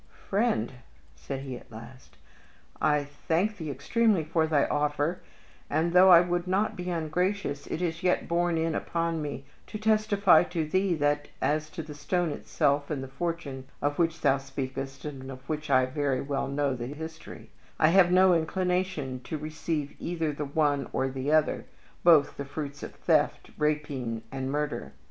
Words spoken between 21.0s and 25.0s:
the other, both the fruits of theft, rapine, and murder.